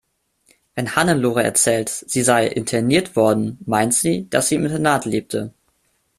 [0.73, 5.53] Wenn Hannelore erzählt, sie sei interniert worden, meint sie, dass sie im Internat lebte.